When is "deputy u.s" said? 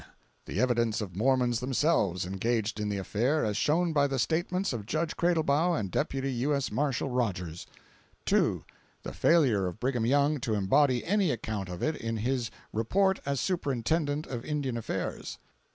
5.91-6.71